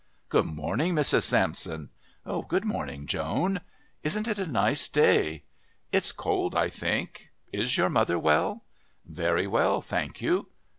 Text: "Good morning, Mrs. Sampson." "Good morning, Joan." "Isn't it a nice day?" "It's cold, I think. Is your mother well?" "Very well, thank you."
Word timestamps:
"Good 0.29 0.47
morning, 0.47 0.95
Mrs. 0.95 1.25
Sampson." 1.25 1.91
"Good 2.47 2.65
morning, 2.65 3.05
Joan." 3.05 3.59
"Isn't 4.01 4.27
it 4.27 4.39
a 4.39 4.47
nice 4.47 4.87
day?" 4.87 5.43
"It's 5.91 6.11
cold, 6.11 6.55
I 6.55 6.69
think. 6.69 7.29
Is 7.53 7.77
your 7.77 7.91
mother 7.91 8.17
well?" 8.17 8.63
"Very 9.05 9.45
well, 9.45 9.79
thank 9.79 10.19
you." 10.19 10.47